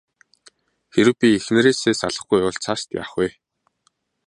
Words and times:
Хэрэв 0.93 1.15
би 1.19 1.27
эхнэрээсээ 1.37 1.93
салахгүй 1.97 2.39
бол 2.43 2.57
цаашид 2.63 2.89
яах 3.01 3.11
вэ? 3.17 3.27